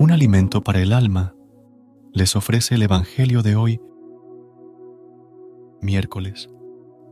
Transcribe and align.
Un 0.00 0.10
alimento 0.12 0.62
para 0.62 0.80
el 0.80 0.92
alma, 0.92 1.34
les 2.12 2.36
ofrece 2.36 2.76
el 2.76 2.82
Evangelio 2.82 3.42
de 3.42 3.56
hoy, 3.56 3.80
miércoles 5.82 6.48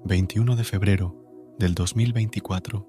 21 0.04 0.54
de 0.54 0.64
febrero 0.64 1.16
del 1.58 1.74
2024. 1.74 2.86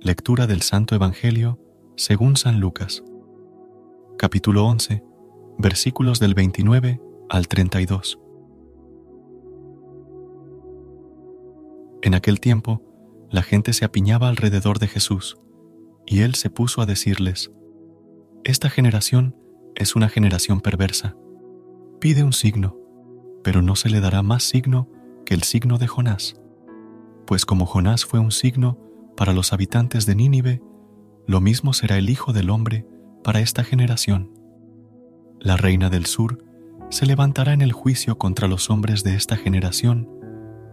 Lectura 0.00 0.46
del 0.46 0.62
Santo 0.62 0.94
Evangelio 0.94 1.58
según 1.96 2.36
San 2.36 2.60
Lucas, 2.60 3.02
capítulo 4.18 4.66
11, 4.66 5.02
versículos 5.58 6.20
del 6.20 6.34
29 6.34 7.00
al 7.30 7.48
32. 7.48 8.18
En 12.02 12.14
aquel 12.14 12.40
tiempo, 12.40 12.82
la 13.30 13.42
gente 13.42 13.72
se 13.72 13.84
apiñaba 13.84 14.28
alrededor 14.28 14.80
de 14.80 14.88
Jesús 14.88 15.38
y 16.04 16.22
él 16.22 16.34
se 16.34 16.50
puso 16.50 16.82
a 16.82 16.86
decirles, 16.86 17.52
Esta 18.42 18.68
generación 18.68 19.36
es 19.76 19.94
una 19.94 20.08
generación 20.08 20.60
perversa. 20.60 21.16
Pide 22.00 22.24
un 22.24 22.32
signo, 22.32 22.76
pero 23.44 23.62
no 23.62 23.76
se 23.76 23.88
le 23.88 24.00
dará 24.00 24.22
más 24.22 24.42
signo 24.42 24.90
que 25.24 25.34
el 25.34 25.44
signo 25.44 25.78
de 25.78 25.86
Jonás. 25.86 26.34
Pues 27.24 27.46
como 27.46 27.66
Jonás 27.66 28.04
fue 28.04 28.18
un 28.18 28.32
signo 28.32 28.80
para 29.16 29.32
los 29.32 29.52
habitantes 29.52 30.04
de 30.04 30.16
Nínive, 30.16 30.60
lo 31.28 31.40
mismo 31.40 31.72
será 31.72 31.98
el 31.98 32.10
Hijo 32.10 32.32
del 32.32 32.50
Hombre 32.50 32.84
para 33.22 33.38
esta 33.38 33.62
generación. 33.62 34.32
La 35.38 35.56
reina 35.56 35.88
del 35.88 36.06
sur 36.06 36.44
se 36.90 37.06
levantará 37.06 37.52
en 37.52 37.62
el 37.62 37.72
juicio 37.72 38.18
contra 38.18 38.48
los 38.48 38.70
hombres 38.70 39.04
de 39.04 39.14
esta 39.14 39.36
generación 39.36 40.08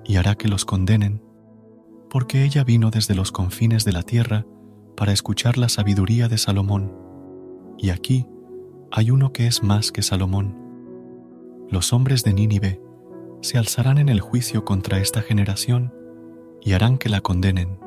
y 0.10 0.18
hará 0.18 0.34
que 0.34 0.48
los 0.48 0.66
condenen, 0.66 1.22
porque 2.10 2.44
ella 2.44 2.64
vino 2.64 2.90
desde 2.90 3.14
los 3.14 3.32
confines 3.32 3.86
de 3.86 3.92
la 3.92 4.02
tierra 4.02 4.44
para 4.98 5.14
escuchar 5.14 5.60
la 5.60 5.70
sabiduría 5.70 6.28
de 6.28 6.40
Salomón. 6.40 6.98
Y 7.78 7.92
aquí 7.92 8.26
hay 8.92 9.12
uno 9.12 9.32
que 9.32 9.46
es 9.46 9.62
más 9.62 9.92
que 9.92 10.02
Salomón. 10.02 10.58
Los 11.70 11.94
hombres 11.94 12.24
de 12.24 12.34
Nínive 12.34 12.82
se 13.42 13.60
alzarán 13.60 14.00
en 14.00 14.10
el 14.10 14.20
juicio 14.20 14.66
contra 14.66 14.98
esta 14.98 15.22
generación 15.22 15.94
y 16.60 16.74
harán 16.74 16.98
que 16.98 17.10
la 17.10 17.22
condenen, 17.22 17.78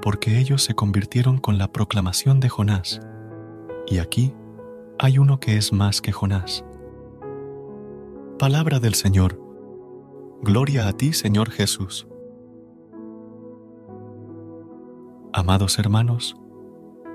porque 0.00 0.38
ellos 0.38 0.62
se 0.62 0.74
convirtieron 0.74 1.36
con 1.36 1.58
la 1.58 1.70
proclamación 1.70 2.40
de 2.40 2.48
Jonás. 2.48 3.02
Y 3.86 3.98
aquí 3.98 4.32
hay 4.98 5.18
uno 5.18 5.40
que 5.40 5.58
es 5.58 5.74
más 5.74 6.00
que 6.00 6.10
Jonás. 6.10 6.64
Palabra 8.38 8.80
del 8.80 8.94
Señor. 8.94 9.43
Gloria 10.46 10.86
a 10.88 10.92
ti, 10.92 11.14
Señor 11.14 11.50
Jesús. 11.50 12.06
Amados 15.32 15.78
hermanos, 15.78 16.36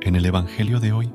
en 0.02 0.16
el 0.16 0.26
Evangelio 0.26 0.80
de 0.80 0.94
hoy, 0.94 1.14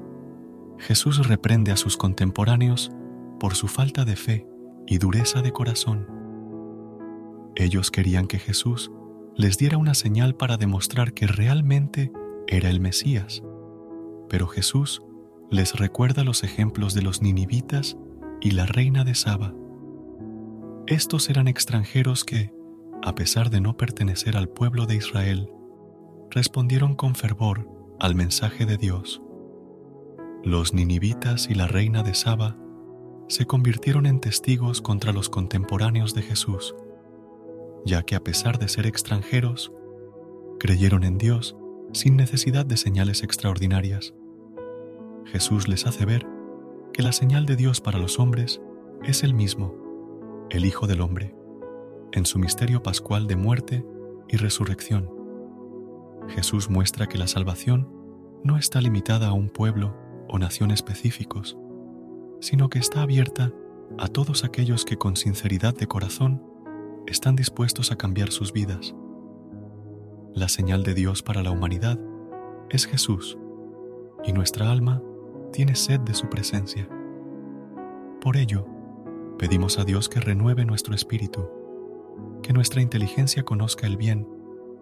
Jesús 0.78 1.26
reprende 1.26 1.72
a 1.72 1.76
sus 1.76 1.96
contemporáneos 1.96 2.92
por 3.40 3.56
su 3.56 3.66
falta 3.66 4.04
de 4.04 4.14
fe 4.14 4.46
y 4.86 4.98
dureza 4.98 5.42
de 5.42 5.50
corazón. 5.50 6.06
Ellos 7.56 7.90
querían 7.90 8.28
que 8.28 8.38
Jesús 8.38 8.92
les 9.34 9.58
diera 9.58 9.76
una 9.76 9.94
señal 9.94 10.36
para 10.36 10.56
demostrar 10.56 11.14
que 11.14 11.26
realmente 11.26 12.12
era 12.46 12.70
el 12.70 12.78
Mesías, 12.78 13.42
pero 14.28 14.46
Jesús 14.46 15.02
les 15.50 15.74
recuerda 15.74 16.22
los 16.22 16.44
ejemplos 16.44 16.94
de 16.94 17.02
los 17.02 17.22
ninivitas 17.22 17.98
y 18.40 18.52
la 18.52 18.66
reina 18.66 19.02
de 19.02 19.16
Saba. 19.16 19.52
Estos 20.86 21.30
eran 21.30 21.48
extranjeros 21.48 22.24
que, 22.24 22.52
a 23.02 23.14
pesar 23.14 23.48
de 23.48 23.62
no 23.62 23.74
pertenecer 23.78 24.36
al 24.36 24.50
pueblo 24.50 24.84
de 24.84 24.96
Israel, 24.96 25.50
respondieron 26.30 26.94
con 26.94 27.14
fervor 27.14 27.66
al 27.98 28.14
mensaje 28.14 28.66
de 28.66 28.76
Dios. 28.76 29.22
Los 30.42 30.74
ninivitas 30.74 31.48
y 31.48 31.54
la 31.54 31.66
reina 31.66 32.02
de 32.02 32.12
Saba 32.12 32.58
se 33.28 33.46
convirtieron 33.46 34.04
en 34.04 34.20
testigos 34.20 34.82
contra 34.82 35.14
los 35.14 35.30
contemporáneos 35.30 36.12
de 36.14 36.20
Jesús, 36.20 36.74
ya 37.86 38.02
que 38.02 38.14
a 38.14 38.20
pesar 38.20 38.58
de 38.58 38.68
ser 38.68 38.84
extranjeros, 38.84 39.72
creyeron 40.60 41.02
en 41.02 41.16
Dios 41.16 41.56
sin 41.94 42.14
necesidad 42.14 42.66
de 42.66 42.76
señales 42.76 43.22
extraordinarias. 43.22 44.12
Jesús 45.24 45.66
les 45.66 45.86
hace 45.86 46.04
ver 46.04 46.26
que 46.92 47.02
la 47.02 47.12
señal 47.12 47.46
de 47.46 47.56
Dios 47.56 47.80
para 47.80 47.98
los 47.98 48.18
hombres 48.18 48.60
es 49.02 49.22
el 49.22 49.32
mismo, 49.32 49.83
el 50.50 50.64
Hijo 50.64 50.86
del 50.86 51.00
Hombre, 51.00 51.34
en 52.12 52.26
su 52.26 52.38
misterio 52.38 52.82
pascual 52.82 53.26
de 53.26 53.36
muerte 53.36 53.84
y 54.28 54.36
resurrección 54.36 55.14
Jesús 56.28 56.70
muestra 56.70 57.06
que 57.06 57.18
la 57.18 57.26
salvación 57.26 57.88
no 58.42 58.56
está 58.56 58.80
limitada 58.80 59.28
a 59.28 59.32
un 59.32 59.48
pueblo 59.48 59.94
o 60.28 60.38
nación 60.38 60.70
específicos, 60.70 61.56
sino 62.40 62.68
que 62.68 62.78
está 62.78 63.02
abierta 63.02 63.52
a 63.98 64.08
todos 64.08 64.44
aquellos 64.44 64.84
que 64.84 64.96
con 64.96 65.16
sinceridad 65.16 65.74
de 65.74 65.86
corazón 65.86 66.42
están 67.06 67.36
dispuestos 67.36 67.92
a 67.92 67.96
cambiar 67.96 68.30
sus 68.30 68.52
vidas. 68.52 68.94
La 70.34 70.48
señal 70.48 70.82
de 70.82 70.94
Dios 70.94 71.22
para 71.22 71.42
la 71.42 71.50
humanidad 71.50 71.98
es 72.70 72.86
Jesús, 72.86 73.38
y 74.24 74.32
nuestra 74.32 74.70
alma 74.70 75.02
tiene 75.52 75.76
sed 75.76 76.00
de 76.00 76.14
su 76.14 76.28
presencia. 76.28 76.88
Por 78.20 78.36
ello, 78.36 78.66
pedimos 79.38 79.78
a 79.78 79.84
Dios 79.84 80.08
que 80.08 80.20
renueve 80.20 80.64
nuestro 80.64 80.94
espíritu, 80.94 81.50
que 82.42 82.52
nuestra 82.52 82.80
inteligencia 82.80 83.42
conozca 83.42 83.86
el 83.86 83.96
bien 83.96 84.28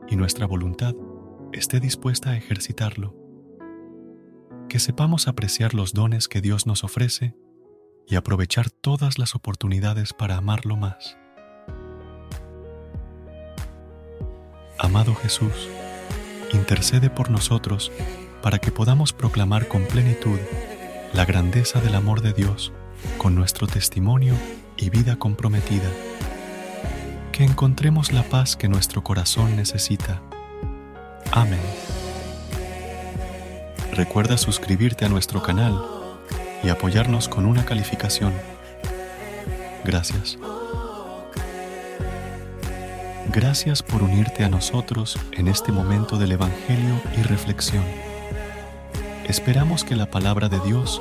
y 0.09 0.17
nuestra 0.17 0.47
voluntad 0.47 0.95
esté 1.53 1.81
dispuesta 1.81 2.31
a 2.31 2.37
ejercitarlo. 2.37 3.15
Que 4.69 4.79
sepamos 4.79 5.29
apreciar 5.29 5.75
los 5.75 5.93
dones 5.93 6.29
que 6.29 6.41
Dios 6.41 6.67
nos 6.67 6.85
ofrece 6.85 7.35
y 8.07 8.17
aprovechar 8.17 8.71
todas 8.71 9.19
las 9.19 9.35
oportunidades 9.35 10.13
para 10.13 10.37
amarlo 10.37 10.77
más. 10.77 11.17
Amado 14.79 15.15
Jesús, 15.15 15.69
intercede 16.53 17.11
por 17.11 17.31
nosotros 17.31 17.93
para 18.43 18.59
que 18.59 18.73
podamos 18.73 19.13
proclamar 19.13 19.69
con 19.69 19.85
plenitud 19.85 20.39
la 21.13 21.25
grandeza 21.25 21.81
del 21.81 21.95
amor 21.95 22.23
de 22.23 22.33
Dios 22.33 22.73
con 23.19 23.35
nuestro 23.35 23.67
testimonio 23.67 24.35
y 24.77 24.91
vida 24.91 25.17
comprometida. 25.17 25.89
Que 27.33 27.45
encontremos 27.45 28.13
la 28.13 28.23
paz 28.23 28.57
que 28.57 28.69
nuestro 28.69 29.03
corazón 29.03 29.57
necesita 29.57 30.21
Amén. 31.35 31.61
Recuerda 33.95 34.37
suscribirte 34.37 35.07
a 35.07 35.09
nuestro 35.09 35.43
canal 35.43 35.83
y 36.63 36.69
apoyarnos 36.69 37.27
con 37.31 37.47
una 37.47 37.65
calificación. 37.65 38.35
Gracias. 39.83 40.39
Gracias 43.33 43.83
por 43.83 44.03
unirte 44.03 44.45
a 44.45 44.51
nosotros 44.51 45.19
en 45.33 45.49
este 45.49 45.73
momento 45.73 46.19
del 46.19 46.33
Evangelio 46.33 47.01
y 47.17 47.23
reflexión. 47.23 47.85
Esperamos 49.27 49.85
que 49.85 49.97
la 49.97 50.11
palabra 50.11 50.51
de 50.51 50.61
Dios 50.61 51.01